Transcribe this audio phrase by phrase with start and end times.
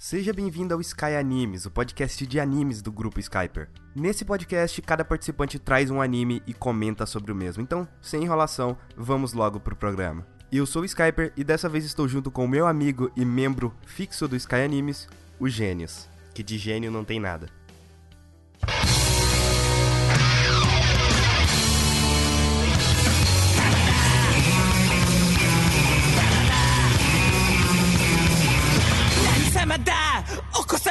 [0.00, 3.68] Seja bem-vindo ao Sky Animes, o podcast de animes do grupo Skyper.
[3.96, 7.64] Nesse podcast, cada participante traz um anime e comenta sobre o mesmo.
[7.64, 10.24] Então, sem enrolação, vamos logo pro programa.
[10.52, 13.74] Eu sou o Skyper e dessa vez estou junto com o meu amigo e membro
[13.86, 17.57] fixo do Sky Animes, o Gênios, que de gênio não tem nada.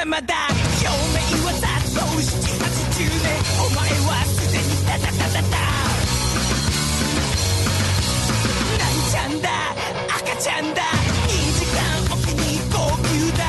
[0.08, 3.28] まだ表面はさっとして80年。
[3.60, 5.58] お前はすでにタタタタダ
[8.78, 9.46] なんちゃんだ。
[10.16, 10.80] 赤ちゃんだ。
[11.28, 11.76] 2時間
[12.10, 13.44] おきに高級だ。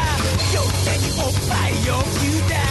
[0.54, 2.69] 酔ってにおっぱい要求だ。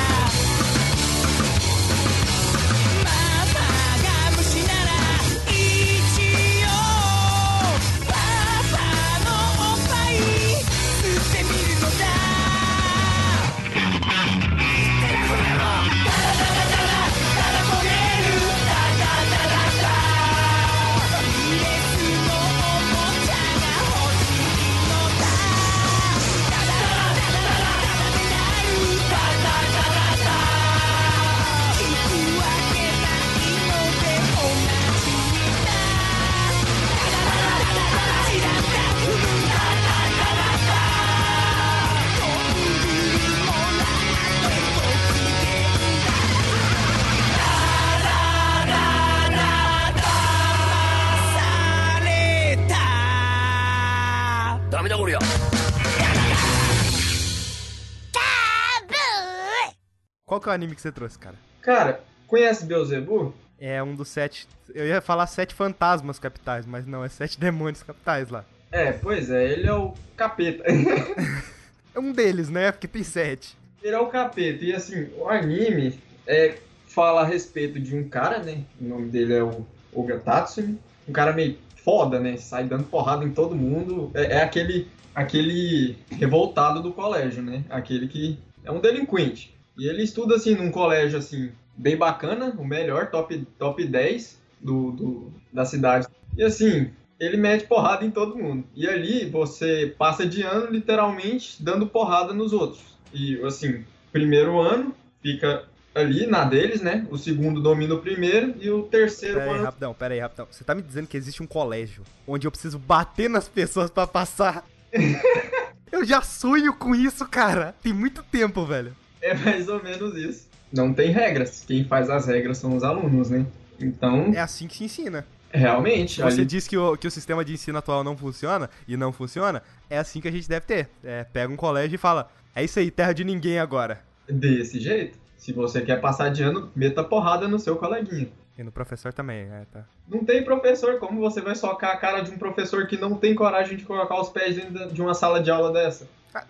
[60.25, 61.37] Qual que é o anime que você trouxe, cara?
[61.61, 63.35] Cara, conhece Beelzebub?
[63.59, 64.49] É um dos sete.
[64.75, 68.47] Eu ia falar sete fantasmas capitais, mas não, é sete demônios capitais lá.
[68.73, 70.65] É, pois é, ele é o capeta.
[71.95, 72.73] é um deles, né?
[72.73, 73.59] Porque tem sete.
[73.83, 74.65] Ele é o capeta.
[74.65, 78.65] E assim, o anime é, fala a respeito de um cara, né?
[78.81, 80.79] O nome dele é o Oga Tatsumi.
[81.07, 82.37] Um cara meio foda, né?
[82.37, 84.11] Sai dando porrada em todo mundo.
[84.13, 87.65] É, é aquele, aquele revoltado do colégio, né?
[87.71, 89.55] Aquele que é um delinquente.
[89.79, 94.91] E ele estuda, assim, num colégio, assim, bem bacana, o melhor, top, top 10 do,
[94.91, 96.07] do, da cidade.
[96.37, 98.65] E, assim, ele mete porrada em todo mundo.
[98.75, 102.85] E ali você passa de ano, literalmente, dando porrada nos outros.
[103.15, 103.83] E, assim,
[104.13, 105.65] primeiro ano fica
[105.99, 107.07] ali na deles, né?
[107.11, 109.39] O segundo domina o primeiro e o terceiro...
[109.39, 110.47] Pera aí, rapidão, pera aí, rapidão.
[110.51, 114.07] Você tá me dizendo que existe um colégio onde eu preciso bater nas pessoas para
[114.07, 114.65] passar?
[115.93, 117.75] eu já sonho com isso, cara.
[117.83, 118.95] Tem muito tempo, velho.
[119.21, 120.49] É mais ou menos isso.
[120.73, 121.65] Não tem regras.
[121.67, 123.47] Quem faz as regras são os alunos, né?
[123.81, 124.33] Então.
[124.35, 125.27] É assim que se ensina.
[125.51, 126.21] Realmente.
[126.21, 126.45] Você ali...
[126.45, 129.99] diz que o, que o sistema de ensino atual não funciona e não funciona, é
[129.99, 130.89] assim que a gente deve ter.
[131.03, 134.01] É, pega um colégio e fala: é isso aí, terra de ninguém agora.
[134.29, 135.19] Desse jeito.
[135.39, 138.29] Se você quer passar de ano, meta porrada no seu coleguinha.
[138.59, 139.85] E no professor também, é, tá.
[140.09, 143.35] Não tem professor, como você vai socar a cara de um professor que não tem
[143.35, 146.09] coragem de colocar os pés dentro de uma sala de aula dessa?
[146.35, 146.45] Ah,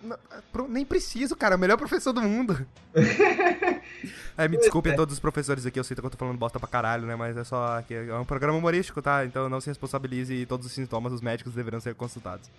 [0.67, 1.55] nem preciso, cara.
[1.55, 2.65] O melhor professor do mundo.
[4.37, 4.95] é, me desculpem é.
[4.95, 5.79] todos os professores aqui.
[5.79, 7.15] Eu sei que eu tô falando bosta pra caralho, né?
[7.15, 9.23] Mas é só que é um programa humorístico, tá?
[9.23, 12.49] Então não se responsabilize e todos os sintomas dos médicos deverão ser consultados.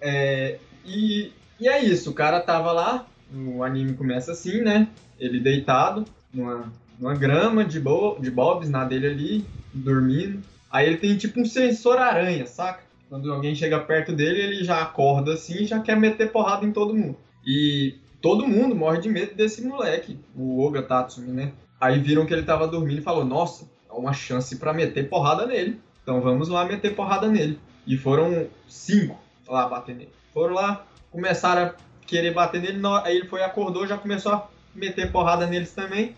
[0.00, 2.10] É, e, e é isso.
[2.10, 3.06] O cara tava lá.
[3.32, 4.88] O anime começa assim, né?
[5.18, 10.42] Ele deitado numa, numa grama de, bo, de bobs na dele ali, dormindo.
[10.70, 12.82] Aí ele tem tipo um sensor aranha, saca?
[13.08, 16.72] Quando alguém chega perto dele, ele já acorda assim e já quer meter porrada em
[16.72, 17.16] todo mundo.
[17.46, 21.52] E todo mundo morre de medo desse moleque, o Oga Tatsumi, né?
[21.80, 25.46] Aí viram que ele tava dormindo e falou: Nossa, há uma chance para meter porrada
[25.46, 25.80] nele.
[26.02, 27.58] Então vamos lá meter porrada nele.
[27.86, 30.12] E foram cinco lá bater nele.
[30.32, 31.74] Foram lá, começaram a
[32.06, 36.14] querer bater nele, aí ele foi, acordou, já começou a meter porrada neles também.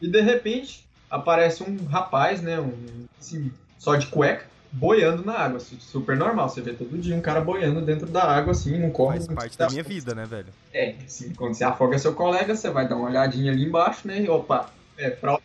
[0.00, 2.58] E de repente aparece um rapaz, né?
[2.58, 5.60] Um, assim, só de cueca, boiando na água.
[5.60, 6.48] Super normal.
[6.48, 9.18] Você vê todo dia um cara boiando dentro da água, assim, não corre.
[9.18, 10.48] Faz parte da minha vida, né, velho?
[10.72, 14.22] É, assim, quando você afoga seu colega, você vai dar uma olhadinha ali embaixo, né?
[14.22, 15.42] E opa, é, fralda,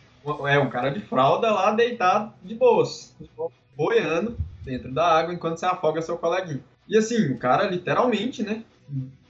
[0.48, 3.14] é um cara de fralda lá deitado de boas,
[3.76, 6.60] boiando dentro da água enquanto você afoga seu coleguinha.
[6.88, 8.62] E assim, o cara literalmente, né,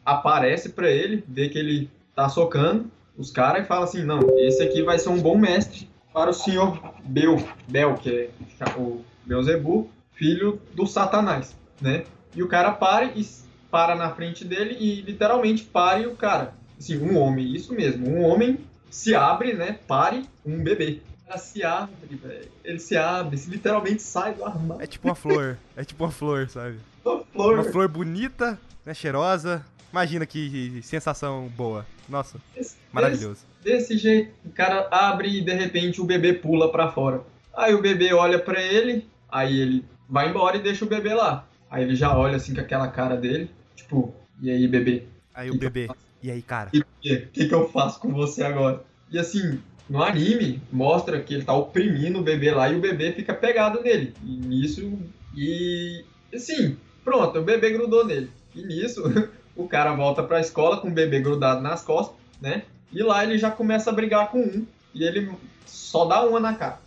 [0.08, 4.62] aparece para ele, vê que ele tá socando os caras e fala assim: não, esse
[4.62, 7.36] aqui vai ser um bom mestre para o senhor Bel,
[7.68, 8.30] Bel que é
[8.76, 12.04] o Beuzebu, filho do Satanás, né?
[12.34, 13.26] E o cara para e
[13.70, 16.54] para na frente dele e literalmente pare o cara.
[16.78, 18.58] Assim, um homem, isso mesmo, um homem
[18.90, 19.78] se abre, né?
[19.86, 21.02] Pare um bebê.
[21.26, 22.48] Ela se abre, velho.
[22.64, 24.82] Ele se abre, se literalmente sai do armário.
[24.82, 26.78] É tipo uma flor, é tipo uma flor, sabe?
[27.04, 27.54] Uma flor.
[27.54, 28.94] Uma flor bonita, né?
[28.94, 29.62] Cheirosa,
[29.92, 31.86] Imagina que sensação boa.
[32.08, 33.40] Nossa, Desse- maravilhoso.
[33.62, 37.22] Desse jeito, o cara abre e de repente o bebê pula pra fora.
[37.56, 41.46] Aí o bebê olha pra ele, aí ele vai embora e deixa o bebê lá.
[41.70, 45.04] Aí ele já olha assim com aquela cara dele, tipo, e aí, bebê?
[45.34, 45.88] Aí o bebê.
[46.22, 46.70] E aí, cara?
[46.74, 48.82] O que, que, que eu faço com você agora?
[49.10, 53.12] E assim, no anime, mostra que ele tá oprimindo o bebê lá e o bebê
[53.12, 54.14] fica pegado nele.
[54.24, 54.98] E nisso,
[55.34, 56.04] e
[56.34, 58.30] assim, pronto, o bebê grudou nele.
[58.54, 59.02] E nisso,
[59.58, 62.62] o cara volta pra escola com o bebê grudado nas costas, né?
[62.92, 64.66] E lá ele já começa a brigar com um.
[64.94, 65.30] E ele
[65.66, 66.78] só dá uma na cara.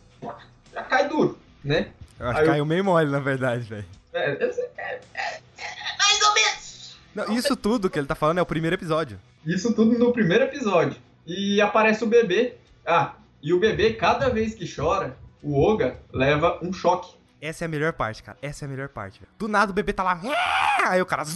[0.74, 1.90] Já cai duro, né?
[2.20, 3.86] Eu acho que eu- caiu meio mole, na verdade, velho.
[4.14, 5.00] É, é-
[6.00, 6.98] Mais ou menos.
[7.14, 9.20] Não, Isso tudo que ele tá falando é o primeiro episódio.
[9.46, 10.96] Isso tudo no primeiro episódio.
[11.28, 12.56] E aparece o bebê.
[12.86, 13.14] Ah,
[13.44, 17.16] e o bebê, cada vez que chora, o Oga leva um choque.
[17.42, 18.38] Essa é a melhor parte, cara.
[18.42, 19.32] Essa é a melhor parte, velho.
[19.38, 20.20] Do nada o bebê tá lá.
[20.88, 21.24] Aí o cara.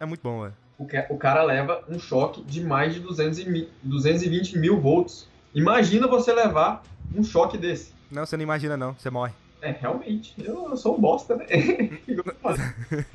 [0.00, 0.54] É muito bom, velho.
[0.78, 4.80] O, ca- o cara leva um choque de mais de 200 e mi- 220 mil
[4.80, 5.28] volts.
[5.54, 6.82] Imagina você levar
[7.14, 7.92] um choque desse.
[8.10, 8.94] Não, você não imagina, não.
[8.94, 9.32] Você morre.
[9.60, 10.34] É, realmente.
[10.42, 11.46] Eu, eu sou um bosta, né?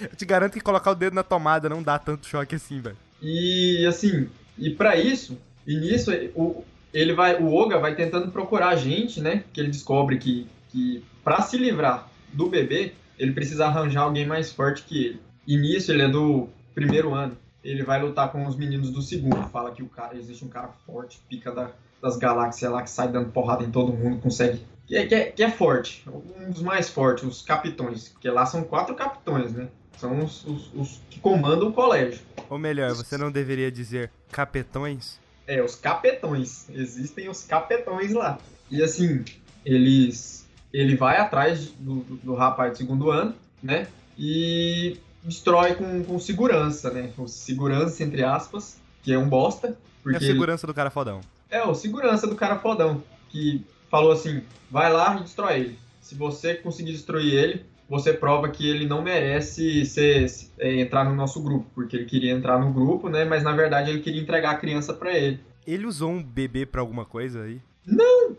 [0.00, 2.96] Eu te garanto que colocar o dedo na tomada não dá tanto choque assim, velho.
[3.20, 5.36] E assim, e pra isso,
[5.66, 6.64] e nisso o,
[6.94, 9.42] ele vai, o Oga vai tentando procurar gente, né?
[9.52, 14.52] Que ele descobre que, que para se livrar do bebê, ele precisa arranjar alguém mais
[14.52, 15.20] forte que ele.
[15.46, 17.36] E nisso ele é do primeiro ano.
[17.62, 19.48] Ele vai lutar com os meninos do segundo.
[19.48, 21.70] Fala que o cara existe um cara forte, pica da-
[22.00, 24.60] das galáxias lá que sai dando porrada em todo mundo, consegue.
[24.86, 28.08] Que é, que é- que é forte, um dos mais fortes, os capitões.
[28.08, 29.68] Porque lá são quatro capitões, né?
[29.98, 32.20] São os- os- os que comandam o colégio.
[32.48, 35.18] Ou melhor, você não deveria dizer capetões?
[35.46, 36.68] É, os capetões.
[36.70, 38.38] Existem os capetões lá.
[38.70, 39.22] E assim,
[39.64, 40.46] eles.
[40.72, 43.86] Ele vai atrás do, do, do rapaz do segundo ano, né?
[44.18, 47.10] E destrói com, com segurança, né?
[47.18, 49.68] O segurança, entre aspas, que é um bosta.
[49.68, 51.20] É a Porque ele- segurança do cara fodão.
[51.50, 53.02] é, o segurança do cara fodão.
[53.28, 55.78] Que falou assim: vai lá e destrói ele.
[56.00, 61.04] Se você conseguir destruir ele, você prova que ele não merece ser, se- é, entrar
[61.04, 61.66] no nosso grupo.
[61.74, 63.24] Porque ele queria entrar no grupo, né?
[63.24, 65.38] Mas na verdade ele queria entregar a criança pra ele.
[65.66, 67.60] Ele usou um bebê pra alguma coisa aí?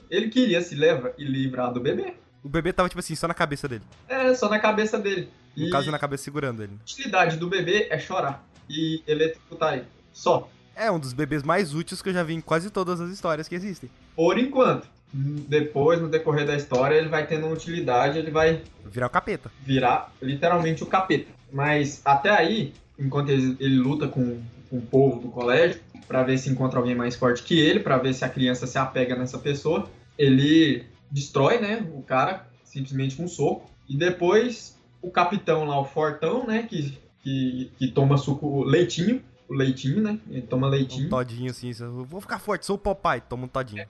[0.10, 2.14] Ele queria se levar e livrar do bebê.
[2.44, 3.84] O bebê tava, tipo assim, só na cabeça dele.
[4.10, 5.30] É, só na cabeça dele.
[5.56, 6.74] No E caso, na cabeça segurando ele.
[6.80, 9.86] a utilidade do bebê é chorar e eletrocutar ele.
[10.14, 10.50] Só.
[10.76, 13.48] É um dos bebês mais úteis que eu já vi em quase todas as histórias
[13.48, 13.90] que existem.
[14.16, 14.88] Por enquanto.
[15.14, 19.52] Depois, no decorrer da história, ele vai tendo uma utilidade, ele vai Virar o capeta.
[19.62, 21.30] virar literalmente o capeta.
[21.52, 26.38] Mas até aí, enquanto ele, ele luta com, com o povo do colégio, pra ver
[26.38, 29.38] se encontra alguém mais forte que ele, pra ver se a criança se apega nessa
[29.38, 33.70] pessoa, ele destrói, né, o cara simplesmente com um soco.
[33.90, 39.54] E depois o capitão lá, o fortão, né, que, que, que toma suco, leitinho, o
[39.54, 41.10] leitinho, né, ele toma Um leitinho.
[41.10, 41.72] todinho assim.
[41.80, 43.22] eu Vou ficar forte, sou o papai.
[43.22, 43.86] Toma um todinho.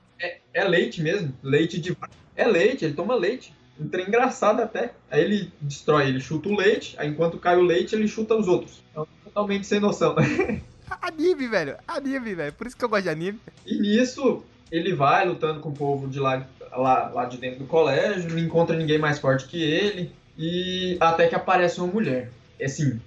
[0.53, 1.95] É leite mesmo, leite de.
[2.35, 3.53] É leite, ele toma leite.
[3.79, 4.93] Um trem engraçado até.
[5.09, 8.47] Aí ele destrói, ele chuta o leite, aí enquanto cai o leite, ele chuta os
[8.47, 8.83] outros.
[8.91, 10.15] Então, totalmente sem noção.
[11.01, 11.77] Anime, velho.
[11.87, 12.53] Anime, velho.
[12.53, 13.39] Por isso que eu gosto de anime.
[13.65, 17.65] E nisso, ele vai lutando com o povo de lá, lá, lá de dentro do
[17.65, 20.11] colégio, não encontra ninguém mais forte que ele,
[20.41, 22.31] e até que aparece uma mulher.
[22.59, 22.99] É Assim,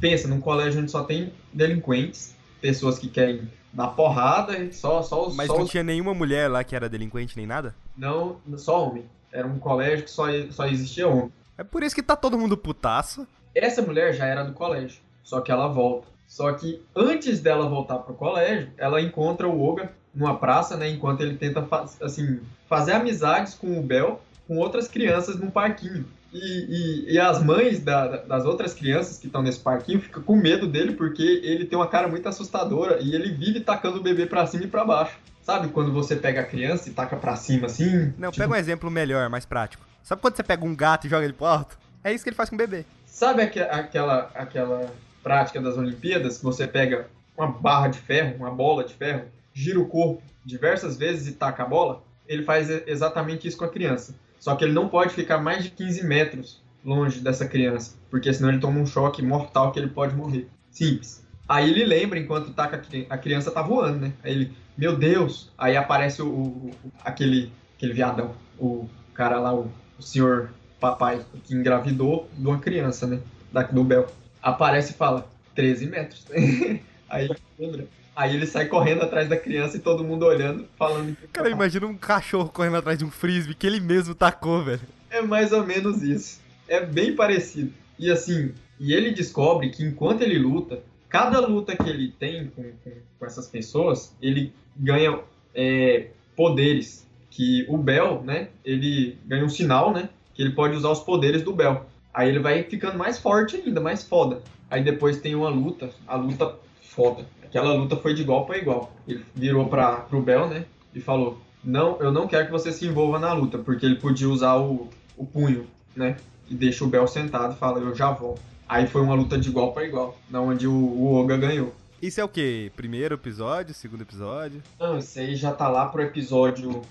[0.00, 5.36] pensa num colégio onde só tem delinquentes, pessoas que querem dar porrada, só, só os.
[5.36, 7.74] Mas só não os- tinha nenhuma mulher lá que era delinquente nem nada?
[7.96, 9.04] não, só homem.
[9.30, 11.32] Era um colégio que só, só existia homem.
[11.56, 13.26] É por isso que tá todo mundo putaço.
[13.54, 16.06] Essa mulher já era do colégio, só que ela volta.
[16.26, 20.88] Só que antes dela voltar pro colégio, ela encontra o Oga numa praça, né?
[20.88, 21.66] Enquanto ele tenta
[22.02, 26.06] assim, fazer amizades com o Bel, com outras crianças num parquinho.
[26.32, 30.22] E, e- e as mães da- da- das outras crianças que estão nesse parquinho ficam
[30.22, 34.02] com medo dele porque ele tem uma cara muito assustadora e ele vive tacando o
[34.02, 35.18] bebê pra cima e pra baixo.
[35.42, 38.12] Sabe quando você pega a criança e taca pra cima assim?
[38.16, 39.84] Não, Tipo, pega um exemplo melhor, mais prático.
[40.02, 41.78] Sabe quando você pega um gato e joga ele pro alto?
[42.02, 42.84] É isso que ele faz com o bebê.
[43.04, 44.90] Sabe aque- aquela, aquela
[45.22, 49.78] prática das Olimpíadas que você pega uma barra de ferro, uma bola de ferro, gira
[49.78, 52.02] o corpo diversas vezes e taca a bola?
[52.26, 54.14] Ele faz exatamente isso com a criança.
[54.42, 58.48] Só que ele não pode ficar mais de 15 metros longe dessa criança, porque senão
[58.50, 60.48] ele toma um choque mortal que ele pode morrer.
[60.68, 61.24] Simples.
[61.48, 64.12] Aí ele lembra enquanto taca a cri- a criança tá voando, né?
[64.20, 65.52] Aí ele, meu Deus!
[65.56, 66.70] Aí aparece o- o-
[67.04, 73.06] aquele, aquele viadão, o cara lá, o, o senhor papai que engravidou de uma criança,
[73.06, 73.20] né?
[73.52, 74.08] Da, do Bel.
[74.42, 76.26] Aparece e fala, 13 metros.
[77.08, 77.86] Aí ele lembra.
[78.14, 81.86] Aí ele sai correndo atrás da criança e todo mundo olhando, falando que Cara, imagina
[81.86, 84.82] um cachorro correndo atrás de um frisbee que ele mesmo tacou, velho.
[85.10, 86.40] É mais ou menos isso.
[86.68, 87.72] É bem parecido.
[87.98, 92.62] E assim, E ele descobre que enquanto ele luta, cada luta que ele tem com,
[92.62, 95.20] com, com essas pessoas, ele ganha
[95.54, 97.06] é, poderes.
[97.30, 98.48] Que o Bel, né?
[98.62, 100.10] Ele ganha um sinal, né?
[100.34, 101.86] Que ele pode usar os poderes do Bel.
[102.12, 104.42] Aí ele vai ficando mais forte ainda, mais foda.
[104.70, 107.24] Aí depois tem uma luta, a luta foda.
[107.52, 108.90] Aquela luta foi de igual para igual.
[109.06, 110.64] Ele virou para pro Bel, né?
[110.94, 114.26] E falou: "Não, eu não quero que você se envolva na luta", porque ele podia
[114.26, 116.16] usar o, o punho, né?
[116.48, 118.40] E deixa o Bel sentado e fala: "Eu já volto".
[118.66, 121.74] Aí foi uma luta de igual para igual, na onde o, o Oga ganhou.
[122.00, 122.72] Isso é o quê?
[122.74, 124.62] Primeiro episódio, segundo episódio?
[124.80, 126.82] Não, isso aí já tá lá pro episódio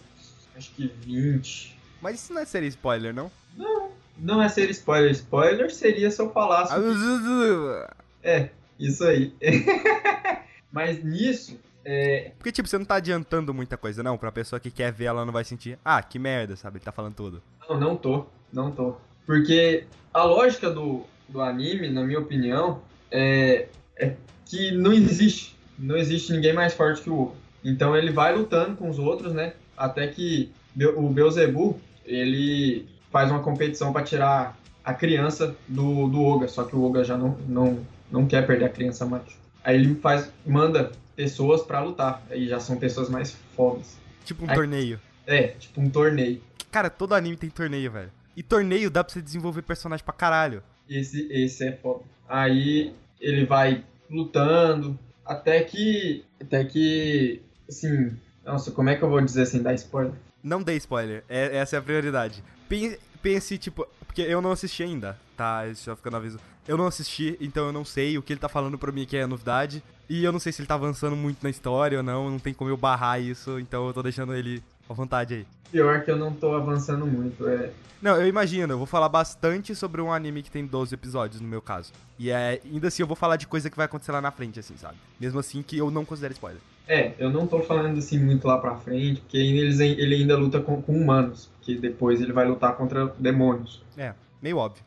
[0.56, 1.75] acho que 20.
[2.00, 3.32] Mas isso não é ser spoiler, não?
[3.58, 5.12] Não, não é ser spoiler.
[5.12, 6.72] Spoiler seria se eu falasse.
[8.24, 9.34] É, isso aí.
[10.72, 14.18] Mas nisso, é, Porque, tipo, você não tá adiantando muita coisa, não.
[14.18, 15.78] Pra pessoa que quer ver, ela não vai sentir.
[15.84, 16.78] Ah, que merda, sabe?
[16.78, 17.42] Ele tá falando tudo.
[17.68, 18.25] Não, não tô.
[18.51, 18.96] Não tô.
[19.25, 25.56] Porque a lógica do, do anime, na minha opinião, é, é que não existe.
[25.78, 27.38] Não existe ninguém mais forte que o outro.
[27.63, 29.54] Então ele vai lutando com os outros, né?
[29.75, 30.51] Até que
[30.96, 36.48] o Beelzebub, ele faz uma competição para tirar a criança do, do Oga.
[36.48, 37.80] Só que o Oga já não, não,
[38.12, 39.41] não quer perder a criança mais.
[39.63, 42.24] Aí ele faz, manda pessoas para lutar.
[42.30, 43.98] Aí já são pessoas mais fodas.
[44.25, 44.56] Tipo um Ai.
[44.56, 45.00] torneio.
[45.27, 46.41] É, tipo um torneio.
[46.72, 48.12] Cara, todo anime tem torneio, velho.
[48.36, 50.63] E torneio dá pra você desenvolver personagem pra caralho.
[50.89, 52.03] Esse, esse é foda.
[52.27, 56.24] Aí ele vai lutando até que.
[56.39, 57.41] Até que.
[57.68, 58.15] Assim.
[58.46, 60.13] Nossa, como é que eu vou dizer sem dar spoiler?
[60.44, 62.44] Não dê spoiler, é- essa é a prioridade.
[62.68, 65.65] Pen- Pense, tipo, porque eu não assisti ainda, tá?
[65.68, 66.38] Isso já fica no aviso.
[66.68, 69.15] Eu não assisti, então eu não sei o que ele tá falando pra mim que
[69.15, 69.82] é novidade.
[70.10, 72.53] E eu não sei se ele tá avançando muito na história ou não, não tem
[72.53, 75.48] como eu barrar isso, então eu tô deixando ele à vontade aí.
[75.72, 77.48] Pior que eu não tô avançando muito.
[77.48, 81.39] É, Não, eu imagino, eu vou falar bastante sobre um anime que tem 12 episódios,
[81.39, 81.94] no meu caso.
[82.20, 84.60] E é, ainda assim eu vou falar de coisa que vai acontecer lá na frente,
[84.60, 84.98] assim, sabe?
[85.18, 86.60] Mesmo assim que eu não considero spoiler.
[86.86, 90.60] é, eu não tô falando assim muito lá pra frente, porque eles, ele ainda luta
[90.60, 91.50] com, com humanos.
[91.62, 93.84] Que depois ele vai lutar contra demônios.
[93.98, 94.84] É, meio óbvio.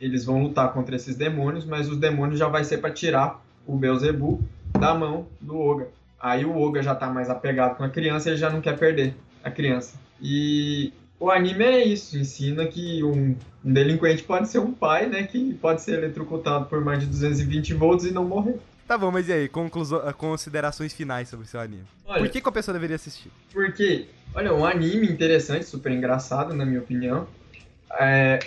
[0.00, 3.76] Eles vão lutar contra esses demônios, mas os demônios já vai ser pra tirar o
[3.76, 4.40] Beelzebub
[4.78, 5.88] da mão do Oga.
[6.20, 9.14] Aí o Oga já tá mais apegado com a criança, ele já não quer perder
[9.42, 9.98] a criança.
[10.20, 15.22] E o anime é isso, ensina que um, um delinquente pode ser um pai, né,
[15.22, 18.58] que pode ser eletrocutado por mais de 220 volts e não morrer.
[18.86, 21.84] Tá bom, mas e aí, conclusão, considerações finais sobre o seu anime.
[22.04, 23.30] Olha, Por que, que a pessoa deveria assistir?
[23.52, 27.26] Porque, olha, um anime interessante, super engraçado, na minha opinião.
[27.98, 28.38] É,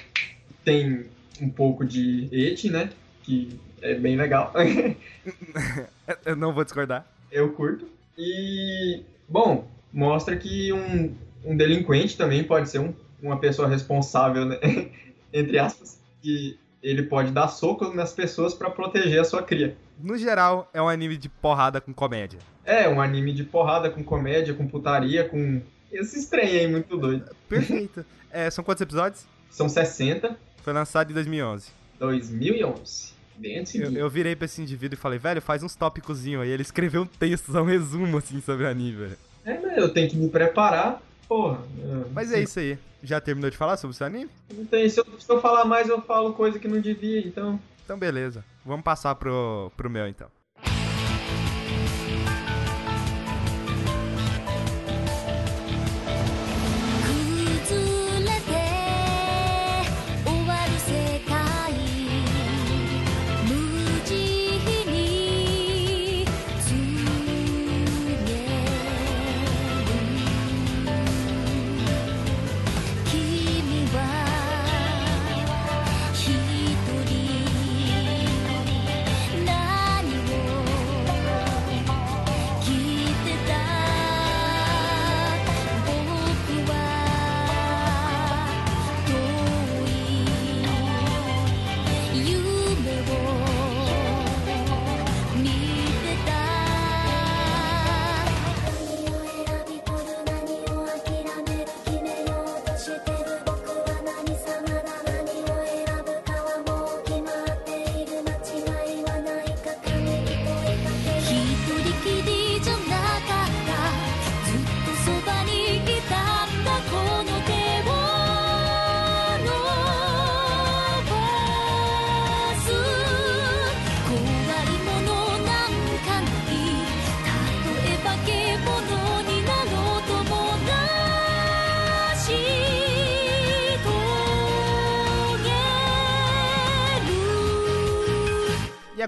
[0.64, 1.06] tem
[1.42, 2.90] um pouco de eti, né?
[3.24, 4.54] Que é bem legal.
[6.26, 7.06] Eu não vou discordar.
[7.32, 7.88] Eu curto.
[8.18, 14.58] E, bom, mostra que um, um delinquente também pode ser um- uma pessoa responsável, né?
[15.34, 16.00] Entre aspas.
[16.22, 19.76] Que ele pode dar soco nas pessoas pra proteger a sua cria.
[20.02, 22.40] No geral, é um anime de porrada com comédia.
[22.64, 25.62] É, um anime de porrada com comédia, com putaria, com.
[25.92, 27.36] Esses trem aí muito doido.
[27.50, 28.06] Perfeito.
[28.32, 29.26] É, são quantos episódios?
[29.50, 31.72] São 60, Foi lançado em 2011.
[32.00, 33.20] 2011.
[33.36, 36.50] Bem Eu, eu virei pra esse indivíduo e falei, velho, faz uns tópicozinhos aí.
[36.50, 39.18] Ele escreveu um texto, um resumo, assim, sobre o anime, velho.
[39.46, 41.02] É, mas eu tenho que me preparar.
[41.30, 41.60] Porra.
[41.82, 42.78] eu- Mas é isso aí.
[43.02, 44.30] Já terminou de falar sobre o seu anime?
[44.54, 47.58] Não tem, se, eu, se eu falar mais, eu falo coisa que não devia, então.
[47.86, 48.44] Então, beleza.
[48.66, 50.28] Vamos passar pro, pro meu, então.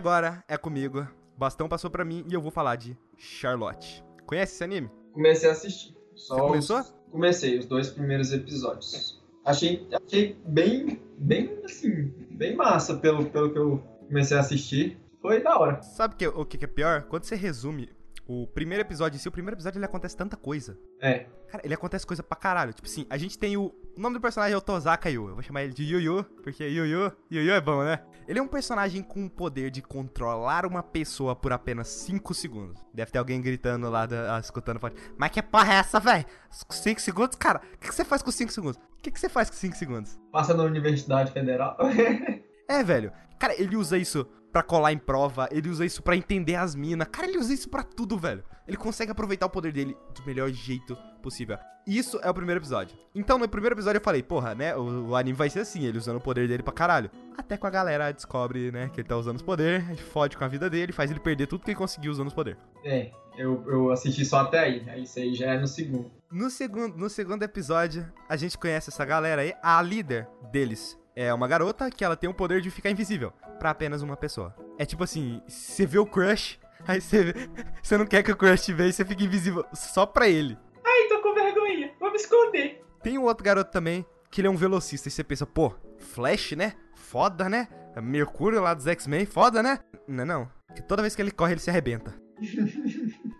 [0.01, 1.07] Agora é comigo.
[1.37, 4.03] Bastão passou pra mim e eu vou falar de Charlotte.
[4.25, 4.89] Conhece esse anime?
[5.13, 5.95] Comecei a assistir.
[6.15, 6.83] Só Você os- começou?
[7.11, 9.21] Comecei, os dois primeiros episódios.
[9.45, 13.77] Achei, achei bem, bem, assim, bem massa pelo, pelo que eu
[14.07, 14.97] comecei a assistir.
[15.21, 15.81] Foi da hora.
[15.83, 17.03] Sabe que- o que é pior?
[17.03, 17.89] Quando você resume
[18.31, 20.77] o primeiro episódio em si, o primeiro episódio ele acontece tanta coisa.
[21.01, 22.71] É, Cara, ele acontece coisa pra caralho.
[22.71, 23.75] Tipo assim, a gente tem o.
[23.93, 25.27] O nome do personagem é o Tozaka Yu.
[25.27, 28.01] Eu vou chamar ele de Yu Yu, porque Yu Yu, Yu Yu é bom, né?
[28.25, 32.81] Ele é um personagem com o poder de controlar uma pessoa por apenas 5 segundos.
[32.93, 34.79] Deve ter alguém gritando lá, da, ah, escutando.
[34.79, 34.95] Pode...
[35.17, 36.25] Mas que porra é essa, véi?
[36.69, 37.35] 5 segundos?
[37.35, 38.77] Cara, o que, que você faz com 5 segundos?
[38.77, 40.17] O que, que você faz com 5 segundos?
[40.31, 41.77] passa na Universidade Federal.
[42.69, 43.11] É, velho.
[43.37, 47.07] Cara, ele usa isso pra colar em prova, ele usa isso pra entender as minas.
[47.11, 48.43] Cara, ele usa isso pra tudo, velho.
[48.67, 51.57] Ele consegue aproveitar o poder dele do melhor jeito possível.
[51.85, 52.95] Isso é o primeiro episódio.
[53.13, 55.97] Então, no primeiro episódio eu falei, porra, né, o, o anime vai ser assim, ele
[55.97, 57.09] usando o poder dele pra caralho.
[57.37, 60.47] Até que a galera descobre, né, que ele tá usando os poderes, fode com a
[60.47, 62.59] vida dele, faz ele perder tudo que ele conseguiu usando os poderes.
[62.85, 64.83] é, eu, eu assisti só até aí.
[64.89, 66.11] Aí isso aí já é no segundo.
[66.31, 69.53] No segundo, no segundo episódio, a gente conhece essa galera aí.
[69.63, 73.71] A líder deles é uma garota que ela tem o poder de ficar invisível pra
[73.71, 74.55] apenas uma pessoa.
[74.77, 77.33] É tipo assim, você vê o crush, aí você,
[77.81, 80.57] você não quer que o crush te veja e você fica invisível só pra ele.
[80.85, 81.91] Ai, tô com vergonha.
[81.99, 82.83] Vou me esconder.
[83.03, 86.53] Tem um outro garoto também, que ele é um velocista, e você pensa, pô, Flash,
[86.53, 86.73] né?
[86.95, 87.67] Foda, né?
[88.01, 89.79] Mercúrio lá dos X-Men, foda, né?
[90.07, 90.51] Não é não.
[90.67, 92.15] Porque toda vez que ele corre, ele se arrebenta.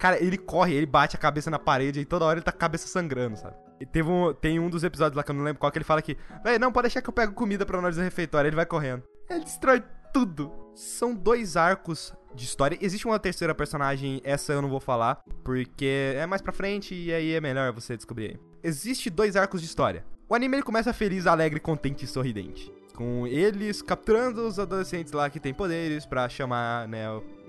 [0.02, 2.58] Cara, ele corre, ele bate a cabeça na parede e toda hora ele tá com
[2.58, 3.56] a cabeça sangrando, sabe?
[3.80, 5.86] E teve um, tem um dos episódios lá que eu não lembro qual que ele
[5.86, 6.18] fala que,
[6.60, 8.48] não, pode deixar que eu pego comida pra nós no refeitório.
[8.48, 9.04] Ele vai correndo.
[9.30, 10.52] Ele destrói tudo.
[10.74, 12.80] São dois arcos de história.
[12.82, 17.14] Existe uma terceira personagem, essa eu não vou falar, porque é mais pra frente e
[17.14, 18.40] aí é melhor você descobrir.
[18.64, 20.04] Existe dois arcos de história.
[20.28, 22.74] O anime ele começa feliz, alegre, contente e sorridente.
[22.96, 27.06] Com eles capturando os adolescentes lá que têm poderes pra chamar, né,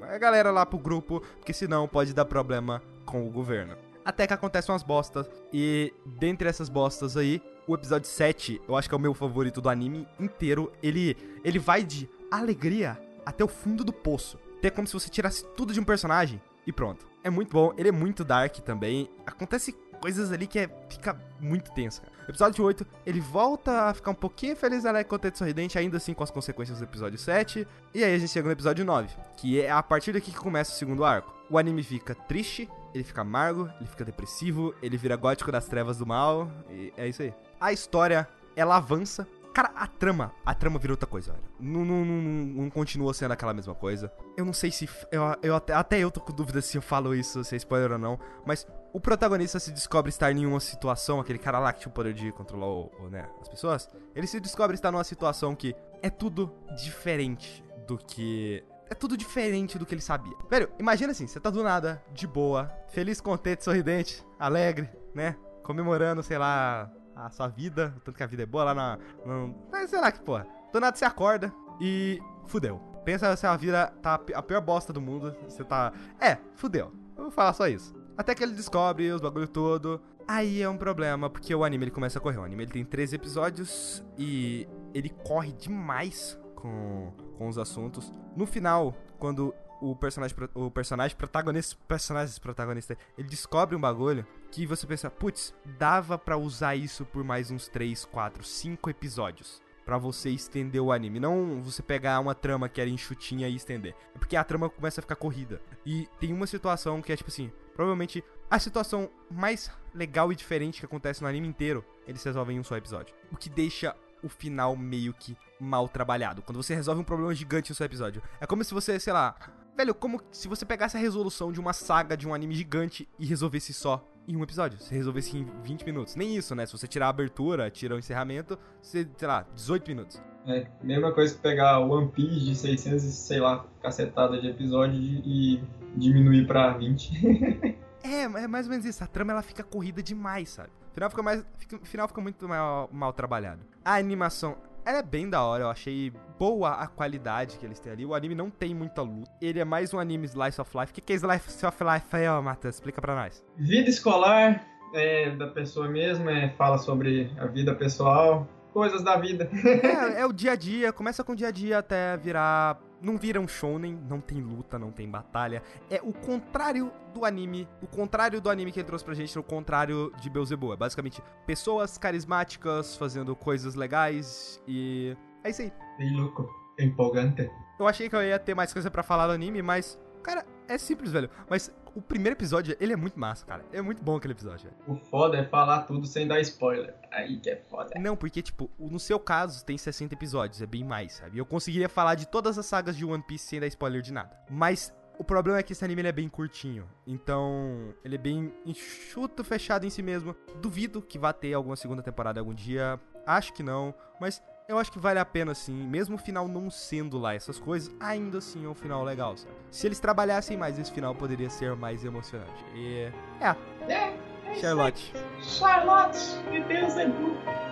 [0.08, 3.76] a galera lá pro grupo, porque senão pode dar problema com o governo.
[4.04, 8.88] Até que acontecem umas bostas, e dentre essas bostas aí, o episódio 7, eu acho
[8.88, 13.48] que é o meu favorito do anime inteiro, ele, ele vai de alegria até o
[13.48, 14.38] fundo do poço.
[14.62, 17.06] É como se você tirasse tudo de um personagem e pronto.
[17.24, 19.08] É muito bom, ele é muito dark também.
[19.26, 22.12] Acontece coisas ali que é, fica muito tenso, cara.
[22.28, 26.22] Episódio 8, ele volta a ficar um pouquinho feliz, alegre, contente, sorridente, ainda assim com
[26.24, 27.66] as consequências do episódio 7.
[27.94, 30.72] E aí a gente chega no episódio 9, que é a partir daqui que começa
[30.72, 31.32] o segundo arco.
[31.48, 35.98] O anime fica triste, ele fica amargo, ele fica depressivo, ele vira gótico das trevas
[35.98, 37.32] do mal, e é isso aí.
[37.60, 39.26] A história, ela avança.
[39.54, 41.34] Cara, a trama, a trama virou outra coisa.
[41.60, 44.10] Não, não, não, não- não continua sendo aquela mesma coisa.
[44.34, 44.88] Eu não sei se.
[45.10, 47.92] Eu, eu até, até eu tô com dúvida se eu falo isso, se é spoiler
[47.92, 48.18] ou não.
[48.46, 51.94] Mas o protagonista se descobre estar em uma situação, aquele cara lá que tinha o
[51.94, 53.88] poder de controlar o, o, né, as pessoas.
[54.14, 58.62] Ele se descobre estar numa situação que é tudo diferente do que.
[58.90, 60.34] É tudo diferente do que ele sabia.
[60.50, 65.36] Velho, imagina assim, você tá do nada, de boa, feliz, contente, sorridente, alegre, né?
[65.62, 68.98] Comemorando, sei lá, a sua vida, tanto que a vida é boa lá na.
[69.24, 70.46] No, mas sei lá que porra.
[70.70, 72.20] Do nada você acorda e.
[72.46, 72.78] Fudeu.
[73.04, 75.34] Pensa se a vida tá a pior bosta do mundo.
[75.44, 75.92] Você tá.
[76.20, 76.92] É, fudeu.
[77.16, 78.01] Eu vou falar só isso.
[78.16, 80.00] Até que ele descobre os bagulho todo.
[80.26, 82.38] Aí é um problema, porque o anime ele começa a correr.
[82.38, 88.12] O anime ele tem 13 episódios e ele corre demais com, com os assuntos.
[88.36, 94.64] No final, quando o personagem, o personagem protagonista, personagens protagonista, ele descobre um bagulho que
[94.64, 99.60] você pensa, putz, dava pra usar isso por mais uns 3, 4, 5 episódios.
[99.84, 101.18] Pra você estender o anime.
[101.18, 103.96] Não você pegar uma trama que era enxutinha e estender.
[104.14, 105.60] É porque a trama começa a ficar corrida.
[105.84, 110.80] E tem uma situação que é tipo assim: provavelmente a situação mais legal e diferente
[110.80, 113.14] que acontece no anime inteiro, eles resolvem em um só episódio.
[113.30, 116.42] O que deixa o final meio que mal trabalhado.
[116.42, 118.22] Quando você resolve um problema gigante no seu episódio.
[118.40, 119.34] É como se você, sei lá.
[119.76, 123.24] Velho, como se você pegasse a resolução de uma saga de um anime gigante e
[123.24, 124.78] resolvesse só em um episódio.
[124.80, 126.16] Se resolvesse em 20 minutos.
[126.16, 126.66] Nem isso, né?
[126.66, 130.22] Se você tirar a abertura, tira o encerramento, você, sei lá, 18 minutos.
[130.46, 134.98] É, mesma coisa que pegar One Piece de 600 e, sei lá, cacetada de episódio
[134.98, 135.62] e
[135.96, 137.82] diminuir pra 20.
[138.04, 139.04] É, é mais ou menos isso.
[139.04, 140.70] A trama ela fica corrida demais, sabe?
[140.90, 141.46] O final fica mais.
[141.56, 143.60] Fica, final fica muito mal, mal trabalhado.
[143.84, 144.56] A animação.
[144.84, 148.04] Ela é bem da hora, eu achei boa a qualidade que eles têm ali.
[148.04, 149.30] O anime não tem muita luta.
[149.40, 150.90] Ele é mais um anime Slice of Life.
[150.90, 152.74] O que, que é Slice of Life aí, ó, Matheus?
[152.74, 153.44] Explica pra nós.
[153.56, 159.48] vida escolar é, da pessoa mesmo, é, fala sobre a vida pessoal, coisas da vida.
[159.84, 162.80] É, é o dia a dia, começa com o dia a dia até virar.
[163.02, 165.60] Não vira um shonen, não tem luta, não tem batalha.
[165.90, 167.68] É o contrário do anime.
[167.82, 170.72] O contrário do anime que ele trouxe pra gente, o contrário de Beelzebub.
[170.72, 175.16] É basicamente pessoas carismáticas fazendo coisas legais e.
[175.42, 175.72] É isso aí.
[175.98, 176.48] Bem louco.
[176.78, 177.50] É empolgante.
[177.78, 180.78] Eu achei que eu ia ter mais coisa pra falar do anime, mas, cara, é
[180.78, 181.30] simples, velho.
[181.48, 183.64] Mas o primeiro episódio, ele é muito massa, cara.
[183.72, 184.76] É muito bom aquele episódio, velho.
[184.86, 186.94] O foda é falar tudo sem dar spoiler.
[187.10, 187.90] Aí que é foda.
[188.00, 191.38] Não, porque, tipo, no seu caso tem 60 episódios, é bem mais, sabe?
[191.38, 194.36] Eu conseguiria falar de todas as sagas de One Piece sem dar spoiler de nada.
[194.50, 196.88] Mas o problema é que esse anime é bem curtinho.
[197.06, 200.34] Então, ele é bem enxuto, fechado em si mesmo.
[200.60, 202.98] Duvido que vá ter alguma segunda temporada algum dia.
[203.26, 206.70] Acho que não, mas eu acho que vale a pena sim, mesmo o final não
[206.70, 209.54] sendo lá essas coisas, ainda assim é um final legal, sabe?
[209.70, 212.64] Se eles trabalhassem mais esse final, poderia ser mais emocionante.
[212.74, 213.10] E.
[213.40, 213.56] É,
[213.88, 214.14] É,
[214.46, 215.12] é Charlotte.
[215.40, 216.18] Charlotte,
[216.50, 217.71] meu Deus, é burro.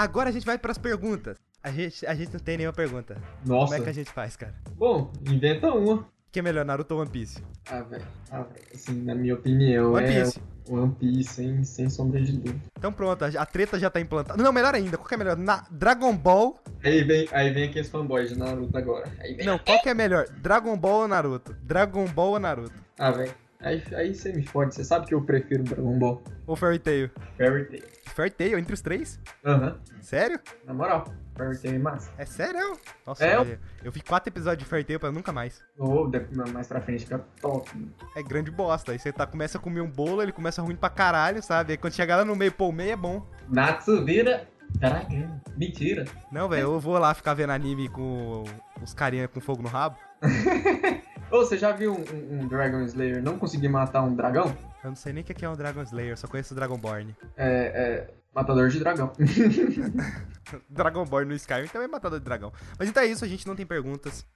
[0.00, 1.36] Agora a gente vai pras perguntas.
[1.62, 3.18] A gente, a gente não tem nenhuma pergunta.
[3.44, 3.66] Nossa.
[3.66, 4.54] Como é que a gente faz, cara?
[4.70, 5.96] Bom, inventa uma.
[5.96, 7.44] O que é melhor, Naruto ou One Piece?
[7.70, 8.06] Ah, velho.
[8.30, 8.64] Ah, velho.
[8.72, 10.40] Assim, na minha opinião, One é Piece.
[10.70, 12.58] One Piece, sem, sem sombra de dúvida.
[12.78, 14.42] Então pronto, a treta já tá implantada.
[14.42, 15.36] Não, melhor ainda, qual que é melhor?
[15.36, 16.58] Na Dragon Ball.
[16.82, 19.06] Aí vem, aí vem aqueles fanboys de Naruto agora.
[19.20, 19.44] Vem.
[19.44, 20.30] Não, qual que é melhor?
[20.38, 21.52] Dragon Ball ou Naruto?
[21.62, 22.80] Dragon Ball ou Naruto?
[22.98, 23.34] Ah, velho.
[23.62, 24.74] Aí, aí você me fode.
[24.74, 26.22] Você sabe que eu prefiro Dragon Ball.
[26.46, 27.10] Ou Fairy Tail?
[27.36, 27.82] Fairy Tail.
[28.06, 29.20] Fairy Tail entre os três?
[29.44, 29.76] Aham.
[30.00, 30.40] Sério?
[30.64, 31.04] Na moral,
[31.36, 32.10] Fairy Tail é massa.
[32.16, 32.78] É sério?
[33.06, 33.92] Nossa, É, eu- eu...
[33.92, 35.62] vi quatro episódios de Fairy Tail pra nunca mais.
[35.78, 37.70] Ou de- mais pra frente fica top.
[38.16, 38.92] É grande bosta.
[38.92, 41.72] Aí você tá, começa a comer um bolo, ele começa ruim pra caralho, sabe?
[41.72, 43.26] Aí quando chegar lá no meio, pô, o meio é bom.
[43.48, 45.40] Natsu vira dragão.
[45.56, 46.04] Mentira.
[46.32, 48.44] Não, velho, eu vou lá ficar vendo anime com
[48.82, 49.96] os carinha com fogo no rabo.
[51.30, 54.54] Ô, você já viu um, um- Dragon Slayer não conseguir matar um dragão?
[54.82, 57.14] Eu não sei nem o que é um Dragon Slayer, só conheço o Dragonborn.
[57.36, 59.12] É, é matador de dragão.
[60.68, 62.52] Dragonborn no Skyrim também é matador de dragão.
[62.78, 64.26] Mas então é isso, a gente não tem perguntas.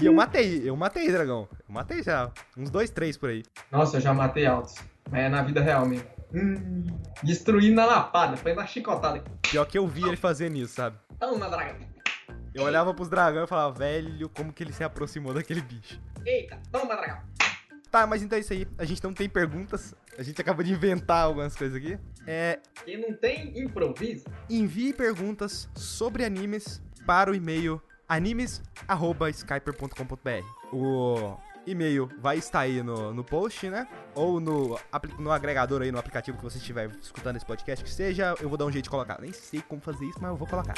[0.00, 1.46] E eu matei, eu matei dragão.
[1.68, 2.30] Eu matei já.
[2.56, 3.42] Uns dois, três por aí.
[3.70, 4.74] Nossa, eu já matei altos.
[5.10, 6.06] Mas é na vida real mesmo.
[6.32, 6.86] Hum,
[7.22, 9.22] destruí na lapada, foi na chicotada.
[9.42, 10.96] Pior que eu vi ele fazendo isso, sabe?
[11.18, 11.76] Toma, dragão.
[12.54, 16.00] Eu olhava pros dragões e falava, velho, como que ele se aproximou daquele bicho.
[16.24, 17.18] Eita, toma, dragão.
[17.90, 18.66] Tá, mas então é isso aí.
[18.78, 19.94] A gente não tem perguntas.
[20.16, 21.98] A gente acabou de inventar algumas coisas aqui.
[22.26, 24.24] É, Quem não tem, improvisa.
[24.48, 30.44] envie perguntas sobre animes para o e-mail animes@skyper.com.br.
[30.72, 31.36] O
[31.66, 33.86] e-mail vai estar aí no, no post, né?
[34.14, 34.78] Ou no,
[35.18, 38.58] no agregador aí, no aplicativo que você estiver escutando esse podcast, que seja, eu vou
[38.58, 39.20] dar um jeito de colocar.
[39.20, 40.74] Nem sei como fazer isso, mas eu vou colocar.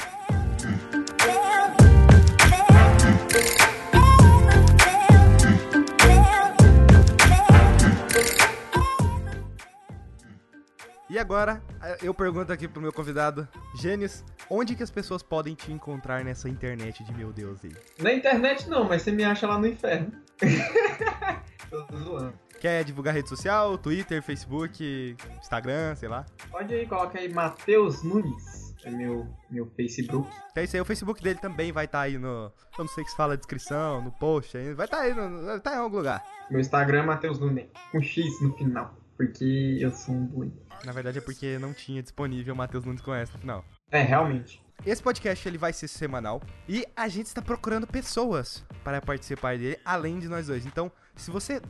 [11.13, 11.61] E agora,
[12.01, 16.49] eu pergunto aqui pro meu convidado, Gênios, onde que as pessoas podem te encontrar nessa
[16.49, 17.71] internet de meu Deus aí?
[17.99, 20.11] Na internet não, mas você me acha lá no inferno.
[21.69, 22.33] Tô zoando.
[22.59, 26.25] Quer divulgar rede social, Twitter, Facebook, Instagram, sei lá?
[26.49, 28.73] Pode aí, coloca aí Matheus Nunes.
[28.83, 30.27] É meu, meu Facebook.
[30.55, 32.51] É isso aí, o Facebook dele também vai estar aí no.
[32.75, 34.73] Eu não sei o que se fala descrição, no post aí.
[34.73, 36.25] Vai estar aí, no, vai tá em algum lugar.
[36.49, 37.67] Meu Instagram é Matheus Nunes.
[37.91, 39.02] Com X no final.
[39.15, 40.51] Porque eu sou um boi.
[40.85, 43.65] Na verdade é porque não tinha disponível o Matheus Nunes Conhece no final.
[43.91, 44.61] É, realmente.
[44.85, 49.77] Esse podcast ele vai ser semanal e a gente está procurando pessoas para participar dele,
[49.85, 50.65] além de nós dois.
[50.65, 51.61] Então, se você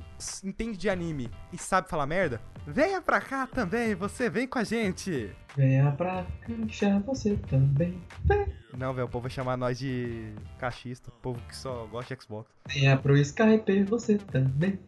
[0.43, 4.63] entende de anime e sabe falar merda, venha pra cá também, você vem com a
[4.63, 5.29] gente.
[5.55, 6.25] Venha pra
[6.79, 8.01] cá, você também.
[8.75, 12.49] Não, velho, o povo vai chamar nós de cachista, povo que só gosta de Xbox.
[12.67, 14.79] Venha pro Skype, você também.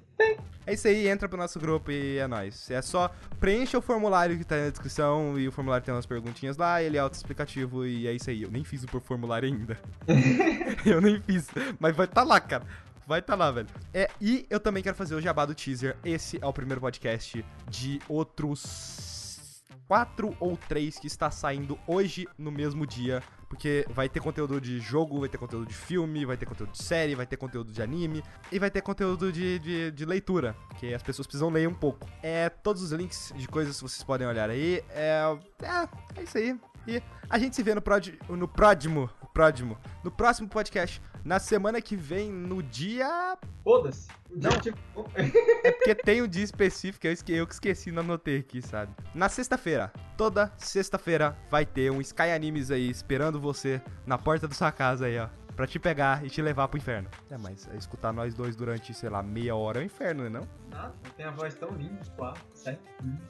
[0.67, 2.71] É isso aí, entra pro nosso grupo e é nóis.
[2.71, 6.57] É só preencha o formulário que tá na descrição e o formulário tem umas perguntinhas
[6.57, 8.41] lá, ele é autoexplicativo e é isso aí.
[8.41, 9.77] Eu nem fiz o por formulário ainda.
[10.85, 11.47] eu nem fiz,
[11.79, 12.65] mas vai tá lá, cara.
[13.05, 13.67] Vai tá lá, velho.
[13.93, 15.95] É, e eu também quero fazer o jabá do teaser.
[16.03, 22.51] Esse é o primeiro podcast de outros quatro ou três que está saindo hoje no
[22.51, 23.21] mesmo dia.
[23.55, 26.83] Porque vai ter conteúdo de jogo, vai ter conteúdo de filme, vai ter conteúdo de
[26.83, 30.93] série, vai ter conteúdo de anime e vai ter conteúdo de, de, de leitura, que
[30.93, 32.05] as pessoas precisam ler um pouco.
[32.21, 34.83] É todos os links de coisas que vocês podem olhar aí.
[34.89, 35.21] É,
[35.63, 36.59] é, é isso aí.
[36.87, 41.81] E a gente se vê no, prod, no próximo, próximo, no próximo podcast, na semana
[41.81, 44.07] que vem, no dia Foda-se.
[44.29, 44.51] Não.
[44.59, 44.77] tipo,
[45.63, 48.93] É porque tem um dia específico, eu, esque eu que esqueci, não anotei aqui, sabe?
[49.13, 54.53] Na sexta-feira, toda sexta-feira vai ter um Sky Animes aí esperando você na porta da
[54.53, 55.27] sua casa aí, ó.
[55.55, 57.09] Pra te pegar e te levar pro inferno.
[57.29, 60.29] É, mas é escutar nós dois durante, sei lá, meia hora é o inferno, né
[60.29, 60.47] não?
[60.73, 62.01] Ah, tem a voz tão linda.
[62.17, 62.79] 4, 7.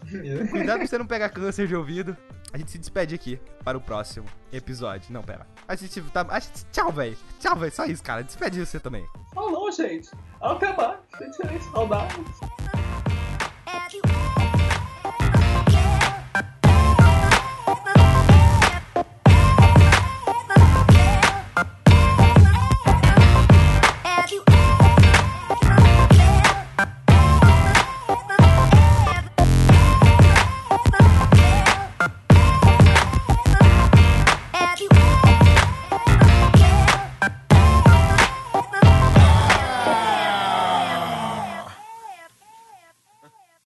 [0.50, 2.18] Cuidado pra você não pegar câncer de ouvido.
[2.52, 5.14] A gente se despede aqui para o próximo episódio.
[5.14, 5.46] Não, pera.
[5.68, 6.26] A gente tá.
[6.30, 7.18] A gente, tchau, velho.
[7.40, 7.72] Tchau, velho.
[7.72, 8.24] Só isso, cara.
[8.24, 9.06] Despede você também.
[9.34, 10.10] Falou, gente.
[10.42, 11.00] Até mais.
[11.20, 12.40] Gente, saudades.